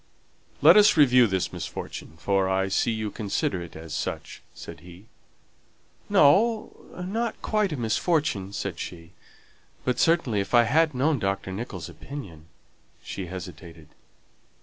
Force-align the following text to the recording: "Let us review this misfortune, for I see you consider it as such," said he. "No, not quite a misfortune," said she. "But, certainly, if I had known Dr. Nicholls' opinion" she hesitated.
"Let 0.63 0.77
us 0.77 0.97
review 0.97 1.27
this 1.27 1.53
misfortune, 1.53 2.15
for 2.17 2.49
I 2.49 2.69
see 2.69 2.89
you 2.89 3.11
consider 3.11 3.61
it 3.61 3.75
as 3.75 3.93
such," 3.93 4.41
said 4.55 4.79
he. 4.79 5.05
"No, 6.09 6.75
not 7.05 7.39
quite 7.43 7.71
a 7.71 7.77
misfortune," 7.77 8.51
said 8.51 8.79
she. 8.79 9.11
"But, 9.85 9.99
certainly, 9.99 10.39
if 10.39 10.55
I 10.55 10.63
had 10.63 10.95
known 10.95 11.19
Dr. 11.19 11.51
Nicholls' 11.51 11.87
opinion" 11.87 12.47
she 13.03 13.27
hesitated. 13.27 13.89